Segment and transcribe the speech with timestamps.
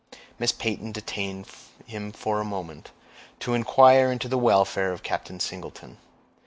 [0.39, 1.45] Miss Peyton detained
[1.85, 2.89] him for a moment,
[3.39, 5.97] to inquire into the welfare of Captain Singleton.